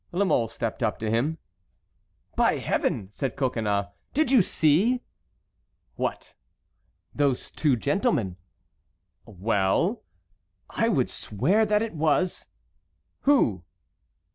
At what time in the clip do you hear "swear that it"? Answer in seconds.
11.11-11.93